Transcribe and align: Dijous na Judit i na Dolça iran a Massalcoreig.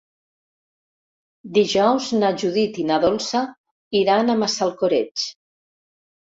Dijous 1.57 2.07
na 2.23 2.33
Judit 2.45 2.81
i 2.85 2.87
na 2.93 2.99
Dolça 3.05 3.45
iran 4.03 4.29
a 4.29 4.39
Massalcoreig. 4.43 5.31